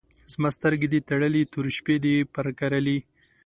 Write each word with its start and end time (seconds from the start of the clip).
زما 0.31 0.49
سترګې 0.57 0.87
دي 0.93 0.99
تړلي، 1.09 1.41
تورې 1.51 1.71
شپې 1.77 1.95
دي 2.03 2.15
پر 2.33 2.45
کرلي 2.59 2.97